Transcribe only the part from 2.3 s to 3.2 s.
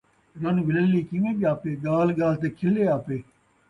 تے کِھلے آپے